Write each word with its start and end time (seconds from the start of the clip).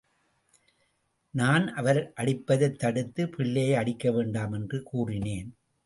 நான் 1.31 1.67
அவர் 1.73 2.13
அடிப்பதைத் 2.15 2.79
தடுத்து, 2.79 3.29
பிள்ளையை 3.29 3.83
அடிக்கவேண்டாம் 3.83 4.53
என்று 4.53 4.83
கூறினேன். 4.83 5.55